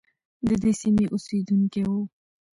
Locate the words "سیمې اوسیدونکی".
0.81-1.81